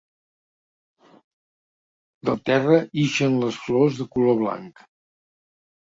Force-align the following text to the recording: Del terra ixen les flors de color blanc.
Del 2.29 2.41
terra 2.53 2.81
ixen 3.05 3.39
les 3.45 3.63
flors 3.69 4.03
de 4.05 4.11
color 4.19 4.45
blanc. 4.45 4.87